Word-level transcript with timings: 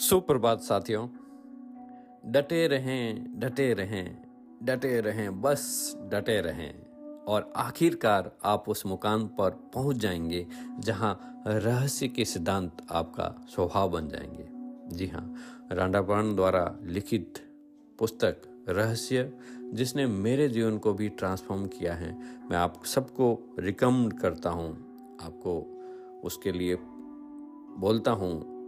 सुप्रभात 0.00 0.60
साथियों। 0.60 1.06
डटे 2.26 2.66
रहें 2.68 3.40
डटे 3.40 3.72
रहें 3.74 4.16
डटे 4.62 5.00
रहें, 5.00 5.40
बस 5.40 5.94
डटे 6.12 6.40
रहें 6.40 7.24
और 7.24 7.52
आखिरकार 7.56 8.30
आप 8.44 8.68
उस 8.68 8.84
मुकाम 8.86 9.26
पर 9.28 9.50
पहुँच 9.74 9.96
जाएँगे 9.96 10.46
जहाँ 10.78 11.42
रहस्य 11.46 12.08
के 12.08 12.24
सिद्धांत 12.24 12.86
आपका 12.90 13.34
स्वभाव 13.48 13.90
बन 13.90 14.08
जाएँगे। 14.08 14.48
जी 14.96 15.06
हाँ 15.06 15.34
रांडापाण 15.72 16.34
द्वारा 16.36 16.64
लिखित 16.82 17.42
पुस्तक 17.98 18.42
रहस्य 18.68 19.32
जिसने 19.74 20.06
मेरे 20.06 20.48
जीवन 20.48 20.78
को 20.78 20.92
भी 20.92 21.08
ट्रांसफॉर्म 21.08 21.66
किया 21.66 21.94
है, 21.94 22.12
मैं 22.50 22.56
आप 22.56 22.84
सबको 22.84 23.56
रिकमेंड 23.58 24.12
करता 24.12 24.50
हूँ, 24.50 24.70
आपको 25.22 26.20
उसके 26.24 26.52
लिए 26.52 26.78
बोलता 27.78 28.10
हूँ 28.10 28.59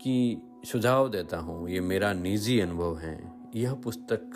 कि 0.00 0.42
सुझाव 0.64 1.08
देता 1.08 1.38
हूँ, 1.38 1.68
ये 1.70 1.80
मेरा 1.80 2.12
निजी 2.12 2.60
अनुभव 2.60 2.98
है। 2.98 3.32
यह 3.56 3.74
पुस्तक 3.74 4.30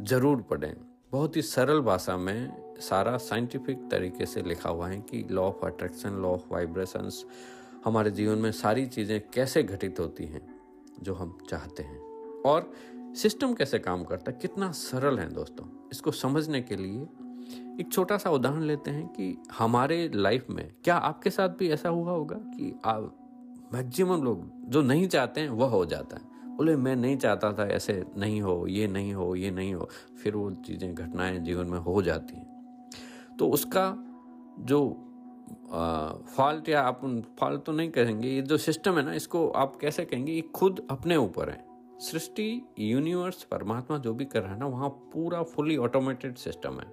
ज़रूर 0.00 0.42
पढ़ें। 0.42 0.74
बहुत 1.12 1.36
ही 1.36 1.42
सरल 1.42 1.80
भाषा 1.80 2.16
में 2.16 2.74
सारा 2.80 3.16
साइंटिफिक 3.16 3.88
तरीके 3.90 4.26
से 4.26 4.42
लिखा 4.42 4.68
हुआ 4.68 4.88
है 4.88 5.00
कि 5.00 5.26
law 5.30 5.42
of 5.42 5.64
attraction 5.66 6.10
law 6.10 6.28
of 6.28 6.42
vibrations 6.52 7.24
हमारे 7.84 8.10
जीवन 8.10 8.38
में 8.38 8.52
सारी 8.52 8.86
चीज़ें 8.86 9.20
कैसे 9.34 9.62
घटित 9.62 10.00
होती 10.00 10.24
हैं, 10.24 10.42
जो 11.02 11.14
हम 11.14 11.38
चाहते 11.50 11.82
हैं। 11.82 11.98
और 12.42 12.72
सिस्टम 13.16 13.54
कैसे 13.54 13.78
काम 13.78 14.04
करता 14.04 14.30
है, 14.30 14.38
कितना 14.42 14.70
सरल 14.72 15.18
है 15.18 15.32
दोस्तों। 15.32 15.66
इसको 15.92 16.10
समझने 16.10 16.60
के 16.62 16.76
लिए 16.76 17.06
एक 17.80 17.92
छोटा 17.92 18.16
सा 18.18 18.30
उदाहरण 18.30 18.62
लेते 18.62 18.90
हैं 18.90 19.06
कि 19.08 19.36
हमारे 19.58 20.10
लाइफ 20.14 20.46
में 20.50 20.70
क्या 20.84 20.96
आपके 20.96 21.30
साथ 21.30 21.48
भी 21.48 21.70
ऐसा 21.70 21.88
हुआ 21.88 22.12
होगा 22.12 22.36
कि 22.36 22.80
आप 22.84 23.25
मैक्सिमम 23.74 24.22
लोग 24.22 24.50
जो 24.70 24.82
नहीं 24.82 25.08
चाहते 25.08 25.40
हैं, 25.40 25.48
वह 25.48 25.68
हो 25.68 25.84
जाता 25.86 26.16
है। 26.16 26.56
बोले, 26.56 26.76
मैं 26.76 26.96
नहीं 26.96 27.16
चाहता 27.16 27.52
था, 27.52 27.66
ऐसे 27.66 28.04
नहीं 28.16 28.40
हो, 28.40 28.66
ये 28.66 28.86
नहीं 28.86 29.14
हो, 29.14 29.34
ये 29.36 29.50
नहीं 29.50 29.74
हो। 29.74 29.88
फिर 30.22 30.36
वो 30.36 30.50
चीज़ें, 30.50 30.94
घटनाएँ 30.94 31.38
जीवन 31.38 31.66
में 31.66 31.78
हो 31.78 32.02
जाती 32.02 32.36
हैं। 32.36 33.36
तो 33.38 33.48
उसका 33.48 33.94
जो 34.58 35.02
फॉल्ट 36.36 36.68
या 36.68 36.82
आप 36.82 37.00
फॉल्ट 37.40 37.64
तो 37.64 37.72
नहीं 37.72 37.90
कहेंगे, 37.90 38.28
ये 38.28 38.42
जो 38.42 38.56
सिस्टम 38.56 38.98
है 38.98 39.04
ना, 39.04 39.12
इसको 39.12 39.48
आप 39.48 39.76
कैसे 39.76 40.04
कहेंगे, 40.04 40.32
ये 40.32 40.40
खुद 40.40 40.86
अपने 40.90 41.16
ऊपर 41.16 41.50
है। 41.50 41.64
सृष्टि 42.00 42.62
यूनिवर्स 42.78 43.42
परमात्मा 43.42 43.98
जो 43.98 44.14
भी 44.14 44.24
कर 44.24 44.42
रहा 44.42 44.52
है 44.52 44.58
ना, 44.58 44.66
वहाँ 44.66 44.88
पूरा 44.88 45.42
फुली 45.42 45.76
ऑटोमेटेड 45.76 46.36
सिस्टम 46.36 46.80
है। 46.80 46.86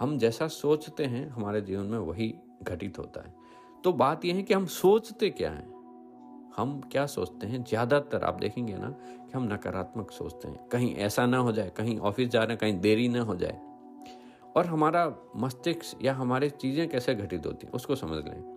हम 0.00 0.18
जैसा 0.18 0.48
सोचते 0.48 1.04
हैं, 1.04 1.28
हमारे 1.28 1.60
जीवन 1.60 1.84
में 1.84 1.98
वही 1.98 2.34
घटित 2.62 2.98
होता 2.98 3.20
है। 3.20 3.34
तो 3.84 3.92
बात 3.92 4.24
यह 4.24 4.34
है 4.34 4.42
कि 4.42 4.54
हम 4.54 4.66
सोचते 4.66 5.30
क्या 5.30 5.50
हैं? 5.50 5.73
हम 6.56 6.80
क्या 6.92 7.06
सोचते 7.06 7.46
हैं? 7.46 7.64
ज़्यादातर 7.64 8.24
आप 8.24 8.34
देखेंगे 8.34 8.74
ना 8.74 8.88
कि 8.88 9.32
हम 9.34 9.44
नकारात्मक 9.52 10.10
सोचते 10.10 10.48
हैं। 10.48 10.68
कहीं 10.68 10.94
ऐसा 10.94 11.26
ना 11.26 11.38
हो 11.38 11.52
जाए, 11.52 11.70
कहीं 11.76 11.98
ऑफ़िस 11.98 12.28
जा 12.28 12.40
रहे 12.40 12.48
हैं 12.48 12.58
कहीं 12.58 12.80
देरी 12.80 13.08
ना 13.08 13.20
हो 13.20 13.36
जाए। 13.36 13.60
और 14.56 14.66
हमारा 14.66 15.16
मस्तिष्क 15.36 16.04
या 16.04 16.14
हमारे 16.14 16.50
चीज़ें 16.50 16.88
कैसे 16.88 17.14
घटित 17.14 17.46
होती 17.46 17.66
हैं, 17.66 17.72
उसको 17.72 17.94
समझ 17.94 18.24
लें। 18.24 18.54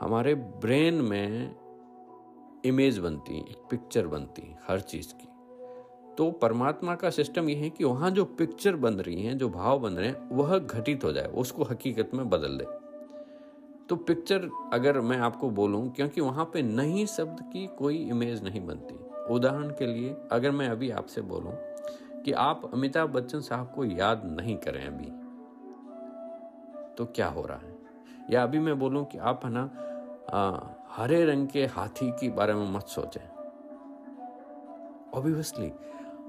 हमारे 0.00 0.34
ब्रेन 0.34 0.94
में 0.94 1.54
इमेज 2.64 2.98
बनती 2.98 3.34
है, 3.34 3.40
एक 3.40 3.56
पिक्चर 3.70 4.06
बनती 4.06 4.56
हर 4.68 4.80
चीज़ 4.80 5.14
की। 5.14 5.28
तो 6.18 6.30
परमात्मा 6.30 6.94
का 6.94 7.10
सिस्टम 7.10 7.48
ये 7.48 7.56
है 7.56 7.70
कि 7.70 7.84
वहाँ 7.84 8.10
जो 8.10 8.24
पिक्चर 8.24 8.76
बन 8.76 8.94
रही 8.94 9.22
हैं, 9.22 9.38
जो 9.38 9.48
भाव 9.48 9.78
बन 9.78 9.92
रहे 9.92 10.08
हैं, 10.08 10.28
वह 10.32 10.58
घटित 10.58 11.04
हो 11.04 11.12
जाए, 11.12 11.26
उसको 11.26 11.64
हकीकत 11.64 12.10
में 12.14 12.28
बदल 12.30 12.58
दे। 12.58 12.85
तो 13.88 13.96
पिक्चर 13.96 14.48
अगर 14.72 15.00
मैं 15.00 15.18
आपको 15.18 15.48
बोलूँ, 15.50 15.88
क्योंकि 15.90 16.20
वहाँ 16.20 16.44
पे 16.44 16.62
नहीं 16.62 17.04
शब्द 17.06 17.40
की 17.52 17.66
कोई 17.78 17.96
इमेज 17.96 18.42
नहीं 18.44 18.64
बनती। 18.66 18.94
उदाहरण 19.34 19.68
के 19.70 19.86
लिए, 19.86 20.16
अगर 20.32 20.50
मैं 20.50 20.68
अभी 20.68 20.90
आपसे 20.90 21.20
बोलूँ 21.22 21.52
कि 22.24 22.32
आप 22.32 22.70
अमिताभ 22.74 23.10
बच्चन 23.10 23.40
साहब 23.40 23.72
को 23.74 23.84
याद 23.84 24.22
नहीं 24.30 24.56
करें 24.56 24.86
अभी 24.86 25.10
तो 26.96 27.04
क्या 27.06 27.26
हो 27.28 27.42
रहा 27.42 27.58
है? 27.58 27.74
या 28.30 28.42
अभी 28.42 28.58
मैं 28.58 28.78
बोलूँ 28.78 29.04
कि 29.04 29.18
आप 29.18 29.44
है 29.44 29.50
ना 29.52 29.70
हरे 30.90 31.24
रंग 31.24 31.48
के 31.48 31.64
हाथी 31.66 32.10
के 32.10 32.28
बारे 32.30 32.54
में 32.54 32.70
मत 32.72 32.86
सोचें। 32.86 33.20
ऑब्वियसली 35.14 35.72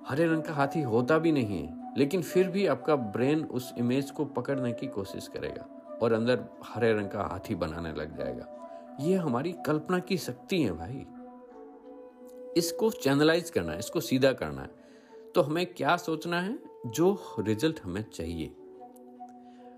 हरे 0.07 0.25
रंग 0.25 0.43
का 0.43 0.53
हाथी 0.53 0.81
होता 0.81 1.17
भी 1.17 1.31
नहीं 1.31 1.61
है, 1.61 1.93
लेकिन 1.97 2.21
फिर 2.21 2.47
भी 2.47 2.65
आपका 2.67 2.95
ब्रेन 2.95 3.43
उस 3.43 3.73
इमेज 3.77 4.11
को 4.11 4.25
पकड़ने 4.25 4.71
की 4.71 4.87
कोशिश 4.87 5.27
करेगा। 5.27 5.65
और 6.01 6.13
अंदर 6.13 6.43
हरे 6.65 6.93
रंग 6.93 7.09
का 7.09 7.21
हाथी 7.21 7.55
बनाने 7.55 7.93
लग 7.93 8.17
जाएगा। 8.17 8.47
ये 9.01 9.15
हमारी 9.15 9.51
कल्पना 9.65 9.99
की 9.99 10.17
शक्ति 10.17 10.61
है 10.61 10.71
भाई। 10.71 11.05
इसको 12.57 12.89
चैनलाइज 12.91 13.49
करना 13.49 13.71
है, 13.71 13.79
इसको 13.79 13.99
सीधा 13.99 14.31
करना 14.33 14.61
है। 14.61 14.69
तो 15.35 15.41
हमें 15.41 15.65
क्या 15.65 15.97
सोचना 15.97 16.41
है? 16.41 16.57
जो 16.87 17.17
रिज़ल्ट 17.39 17.79
हमें 17.83 18.03
चाहिए। 18.03 18.47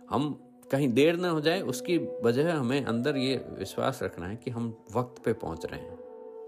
हम 0.10 0.38
कहीं 0.72 0.88
देर 0.94 1.16
ना 1.16 1.30
हो 1.30 1.42
जाए, 1.42 1.62
उसकी 1.62 1.98
वजह 2.24 2.54
हमें 2.54 2.86
अंदर 2.86 3.18
ये 3.18 3.36
विश्वास 3.50 4.00
रखना 4.04 4.28
है 4.28 4.36
कि 4.36 4.52
हम 4.52 4.68
वक्त 4.96 5.22
पे 5.24 5.34
पहुँच 5.34 5.66
रहे 5.66 5.80
हैं। 5.80 5.98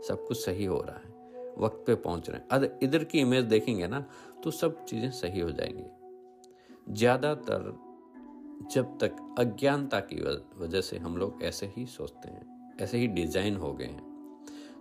सब 0.08 0.26
कुछ 0.28 0.46
सही 0.46 0.66
हो 0.66 0.82
रहा 0.82 0.96
है। 0.96 1.10
वक्त 1.58 1.84
पे 1.88 1.96
पहुँच 1.96 2.30
रहे 2.30 2.40
हैं। 2.40 2.48
अगर 2.52 2.80
इधर 2.84 3.04
की 3.04 3.20
इमेज 3.20 3.46
देखेंगे 3.46 3.88
ना 3.88 4.06
तो 4.44 4.52
सब 4.52 4.84
चीज़ें 4.86 5.10
सही 5.12 5.40
हो 5.40 5.52
जाएँगी। 5.52 6.94
ज़्यादातर 6.94 7.72
जब 8.72 8.98
तक 8.98 9.36
अज्ञानता 9.40 10.00
की 10.04 10.22
वजह 10.60 10.82
से 10.82 10.98
हम 10.98 11.18
लोग 11.18 11.44
ऐसे 11.44 11.72
ही 11.78 11.86
सोचते 11.86 12.30
हैं, 12.30 12.76
ऐसे 12.82 12.98
ही 12.98 13.08
डिज़ाइन 13.08 13.56
हो 13.56 13.74
गए 13.74 13.86
हैं। 13.86 14.10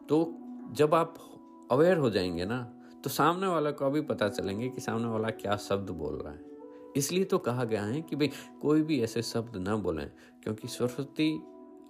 तो 0.08 0.36
जब 0.72 0.94
आप 0.94 1.14
अवेयर 1.72 1.96
हो 1.96 2.10
जाएँगे 2.10 2.44
ना 2.44 2.60
तो 3.04 3.10
सामने 3.10 3.46
वाला 3.46 3.70
को 3.70 3.90
भी 3.90 4.00
पता 4.00 4.28
चलेंगे 4.28 4.68
कि 4.68 4.80
सामने 4.80 5.08
वाला 5.08 5.28
क्या 5.30 5.56
शब्द 5.56 5.90
बोल 5.90 6.14
रहा 6.14 6.32
है। 6.32 6.44
इसलिए 6.96 7.24
तो 7.24 7.38
कहा 7.38 7.64
गया 7.64 7.82
है 7.82 8.00
कि 8.02 8.16
भाई, 8.16 8.30
कोई 8.62 8.82
भी 8.82 9.00
ऐसे 9.02 9.22
शब्द 9.22 9.56
ना 9.56 9.76
बोलें, 9.76 10.10
क्योंकि 10.42 10.68
सरस्वती 10.68 11.32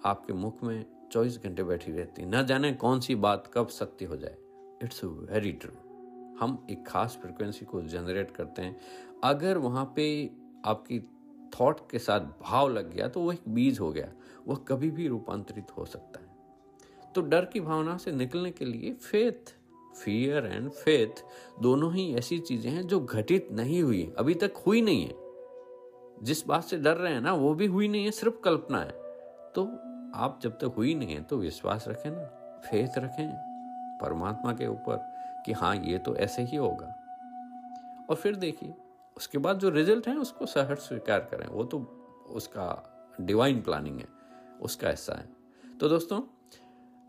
आपके 0.05 0.33
मुख 0.33 0.63
में 0.63 0.85
चौबीस 1.11 1.39
घंटे 1.43 1.63
बैठी 1.63 1.91
रहती 1.91 2.21
है। 2.21 2.29
ना 2.29 2.41
जाने 2.41 2.71
कौन 2.73 2.99
सी 2.99 3.15
बात 3.15 3.51
कब 3.53 3.67
सत्य 3.67 4.05
हो 4.05 4.17
जाए। 4.17 4.37
इट्स 4.83 5.03
वेरी 5.03 5.51
ट्रू 5.51 5.71
हम 6.39 6.65
एक 6.69 6.87
खास 6.87 7.17
फ्रिक्वेंसी 7.21 7.65
को 7.65 7.81
जनरेट 7.81 8.31
करते 8.31 8.61
हैं। 8.61 8.79
अगर 9.23 9.57
वहाँ 9.57 9.85
पे 9.95 10.05
आपकी 10.65 10.99
थॉट 11.53 11.79
के 11.91 11.99
साथ 11.99 12.19
भाव 12.41 12.69
लग 12.69 12.93
गया 12.93 13.07
तो 13.07 13.21
वह 13.21 13.33
एक 13.33 13.49
बीज 13.49 13.79
हो 13.79 13.91
गया। 13.91 14.11
वह 14.47 14.55
कभी 14.67 14.89
भी 14.91 15.07
रूपांतरित 15.07 15.77
हो 15.77 15.85
सकता 15.85 16.19
है। 16.19 16.29
तो 17.15 17.21
डर 17.21 17.45
की 17.45 17.59
भावना 17.59 17.97
से 17.97 18.11
निकलने 18.11 18.51
के 18.51 18.65
लिए 18.65 18.93
फेथ 18.93 19.53
फियर 19.95 20.45
एंड 20.45 20.69
फेथ 20.69 21.23
दोनों 21.61 21.93
ही 21.93 22.13
ऐसी 22.15 22.37
चीज़ें 22.39 22.69
हैं 22.71 22.85
जो 22.87 22.99
घटित 22.99 23.47
नहीं 23.51 23.81
हुई, 23.83 24.03
अभी 24.17 24.33
तक 24.33 24.63
हुई 24.67 24.81
नहीं 24.81 25.05
है। 25.05 26.23
जिस 26.23 26.45
बात 26.47 26.63
से 26.63 26.77
डर 26.77 26.97
रहे 26.97 27.13
हैं 27.13 27.21
ना, 27.21 27.33
वो 27.33 27.53
भी 27.53 27.65
हुई 27.65 27.87
नहीं 27.87 28.05
है, 28.05 28.11
सिर्फ़ 28.11 28.39
कल्पना 28.43 28.79
है। 28.79 28.91
तो 29.55 29.63
आप 30.15 30.39
जब 30.43 30.51
तक 30.51 30.73
हुई 30.77 30.93
नहीं 30.95 31.13
है 31.13 31.21
तो 31.23 31.37
विश्वास 31.37 31.85
रखें 31.87 32.09
ना 32.11 32.23
फेथ 32.61 32.97
रखें, 32.97 33.29
परमात्मा 34.01 34.53
के 34.53 34.67
ऊपर 34.67 34.97
कि 35.45 35.51
हाँ 35.51 35.75
ये 35.75 35.97
तो 35.97 36.15
ऐसे 36.15 36.41
ही 36.41 36.57
होगा। 36.57 36.87
और 38.09 38.15
फिर 38.15 38.35
देखिए 38.35 38.73
उसके 39.17 39.37
बाद 39.37 39.59
जो 39.59 39.69
रिज़ल्ट 39.69 40.07
है, 40.07 40.15
उसको 40.15 40.45
सहर्ष 40.45 40.79
स्वीकार 40.79 41.19
करें। 41.31 41.47
वो 41.47 41.63
तो 41.63 41.79
उसका 42.29 42.67
डिवाइन 43.21 43.61
प्लानिंग 43.61 43.99
है, 43.99 44.07
उसका 44.61 44.89
हिस्सा 44.89 45.13
है। 45.13 45.29
तो 45.79 45.89
दोस्तों, 45.89 46.21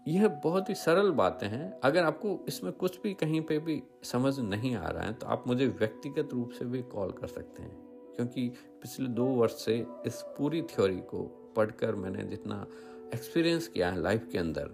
यह 0.09 0.29
बहुत 0.29 0.69
ही 0.69 0.75
सरल 0.75 1.11
बातें 1.11 1.47
हैं। 1.49 1.81
अगर 1.81 2.05
आपको 2.05 2.45
इसमें 2.49 2.73
कुछ 2.73 3.01
भी 3.03 3.15
कहीं 3.15 3.41
पे 3.41 3.59
भी 3.59 3.83
समझ 4.05 4.39
नहीं 4.39 4.77
आ 4.77 4.89
रहा 4.89 5.05
है 5.05 5.13
तो 5.13 5.27
आप 5.27 5.45
मुझे 5.47 5.67
व्यक्तिगत 5.67 6.33
रूप 6.33 6.51
से 6.51 6.65
भी 6.65 6.83
कॉल 6.83 7.11
कर 7.11 7.27
सकते 7.27 7.63
हैं। 7.63 7.77
क्योंकि 8.17 8.49
पिछले 8.83 9.09
दो 9.09 9.25
वर्ष 9.25 9.53
से 9.53 9.87
इस 10.07 10.23
पूरी 10.39 10.63
थ्योरी 10.63 11.01
को 11.01 11.23
पढ़कर 11.57 11.95
मैंने 11.95 12.23
जितना 12.23 12.67
एक्सपीरियंस 13.15 13.69
किया 13.69 13.91
है 13.91 14.01
लाइफ 14.03 14.29
के 14.33 14.39
अंदर, 14.39 14.71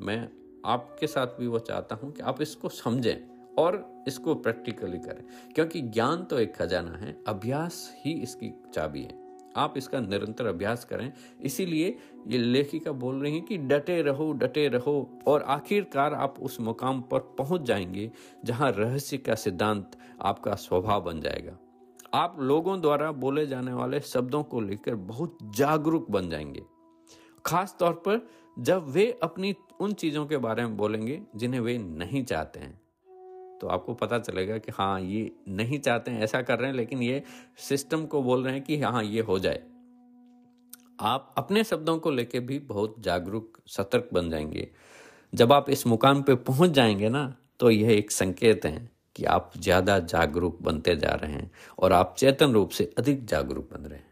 मैं 0.00 0.28
आपके 0.66 1.06
साथ 1.06 1.26
भी 1.26 1.46
वो 1.46 1.58
चाहता 1.58 1.94
हूँ 1.94 2.12
कि 2.12 2.22
आप 2.22 2.42
इसको 2.42 2.68
समझें। 2.68 3.31
और 3.58 4.04
इसको 4.08 4.34
प्रैक्टिकली 4.34 4.98
करें। 4.98 5.52
क्योंकि 5.54 5.80
ज्ञान 5.80 6.24
तो 6.24 6.38
एक 6.38 6.56
खजाना 6.56 6.92
है, 6.92 7.22
अभ्यास 7.26 7.94
ही 8.04 8.12
इसकी 8.12 8.54
चाबी 8.74 9.02
है। 9.02 9.22
आप 9.56 9.74
इसका 9.76 10.00
निरंतर 10.00 10.46
अभ्यास 10.46 10.84
करें। 10.84 11.12
इसीलिए 11.42 11.98
ये 12.26 12.38
लेखिका 12.38 12.92
बोल 12.92 13.22
रही 13.22 13.34
है 13.34 13.40
कि 13.40 13.58
डटे 13.58 14.02
रहो 14.02 14.32
डटे 14.32 14.68
रहो, 14.68 15.18
और 15.26 15.42
आखिरकार 15.42 16.14
आप 16.14 16.40
उस 16.40 16.60
मुकाम 16.60 17.02
पर 17.02 17.18
पहुँच 17.18 17.60
जाएँगे 17.60 18.10
जहाँ 18.44 18.70
रहस्य 18.72 19.18
का 19.18 19.34
सिद्धांत 19.34 19.90
आपका 20.22 20.54
स्वभाव 20.54 21.02
बन 21.02 21.20
जाएगा। 21.20 21.58
आप 22.14 22.36
लोगों 22.40 22.80
द्वारा 22.80 23.12
बोले 23.12 23.46
जाने 23.46 23.72
वाले 23.72 24.00
शब्दों 24.00 24.42
को 24.42 24.60
लेकर 24.60 24.94
बहुत 24.94 25.38
जागरूक 25.42 26.10
बन 26.10 26.30
जाएँगे। 26.30 26.62
खास 27.46 27.76
तौर 27.80 27.92
पर 27.92 28.28
जब 28.58 28.88
वे 28.88 29.18
अपनी 29.22 29.54
उन 29.80 29.92
चीज़ों 29.92 30.26
के 30.26 30.36
बारे 30.36 30.66
में 30.66 30.76
बोलेंगे 30.76 31.22
जिन्हें 31.36 31.60
वे 31.60 31.78
नहीं 31.78 32.24
चाहते 32.24 32.60
हैं। 32.60 32.81
तो 33.62 33.68
आपको 33.68 33.94
पता 33.94 34.18
चलेगा 34.18 34.56
कि 34.58 34.72
हाँ 34.72 35.00
ये 35.00 35.30
नहीं 35.48 35.78
चाहते 35.78 36.10
हैं, 36.10 36.22
ऐसा 36.22 36.40
कर 36.42 36.58
रहे 36.58 36.70
हैं, 36.70 36.76
लेकिन 36.76 37.02
ये 37.02 37.22
सिस्टम 37.58 38.04
को 38.06 38.22
बोल 38.22 38.44
रहे 38.44 38.54
हैं 38.54 38.62
कि 38.62 38.80
हाँ 38.80 39.02
ये 39.04 39.20
हो 39.20 39.38
जाए। 39.38 39.62
आप 41.00 41.34
अपने 41.38 41.64
शब्दों 41.64 41.98
को 41.98 42.10
लेके 42.10 42.40
भी 42.40 42.58
बहुत 42.58 42.96
जागरूक, 42.98 43.58
सतर्क 43.66 44.08
बन 44.12 44.30
जाएँगे। 44.30 44.68
जब 45.32 45.52
आप 45.52 45.70
इस 45.70 45.86
मुकाम 45.86 46.22
पे 46.22 46.34
पहुँच 46.34 46.70
जाएँगे 46.70 47.08
ना 47.08 47.24
तो 47.60 47.70
यह 47.70 47.90
एक 47.90 48.10
संकेत 48.10 48.64
है 48.64 48.90
कि 49.16 49.24
आप 49.24 49.52
ज़्यादा 49.58 49.98
जागरूक 49.98 50.58
बनते 50.62 50.96
जा 50.96 51.14
रहे 51.14 51.32
हैं 51.32 51.50
और 51.78 51.92
आप 51.92 52.14
चेतन 52.18 52.52
रूप 52.52 52.70
से 52.70 52.92
अधिक 52.98 53.24
जागरूक 53.26 53.68
बन 53.74 53.86
रहे 53.86 53.98
हैं। 53.98 54.10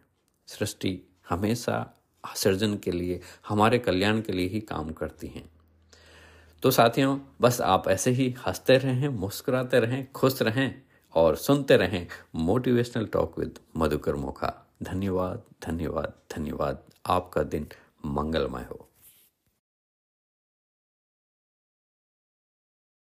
सृष्टि 0.48 1.00
हमेशा 1.28 1.86
सृजन 2.24 2.76
के 2.76 2.90
लिए, 2.90 3.20
हमारे 3.48 3.78
कल्याण 3.78 4.20
के 4.20 4.32
लिए 4.32 4.48
ही 4.48 4.60
काम 4.60 4.90
करती 4.92 5.26
हैं। 5.26 5.48
तो 6.62 6.70
साथियों, 6.70 7.18
बस 7.40 7.60
आप 7.60 7.88
ऐसे 7.88 8.10
ही 8.10 8.34
हँसते 8.46 8.78
रहें, 8.78 9.08
मुस्कुराते 9.08 9.80
रहें, 9.80 10.12
खुश 10.12 10.42
रहें 10.42 10.82
और 11.14 11.36
सुनते 11.36 11.76
रहें 11.76 12.06
motivational 12.36 13.06
talk 13.06 13.38
with 13.38 13.58
Madhukar 13.76 14.14
Mokha. 14.14 14.66
धन्यवाद 14.82 15.42
धन्यवाद 15.66 16.12
धन्यवाद। 16.36 16.82
आपका 17.06 17.42
दिन 17.42 17.68
मंगलमय 18.06 18.62
हो। 18.62 18.89